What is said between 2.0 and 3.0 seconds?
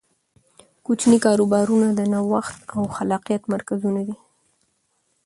نوښت او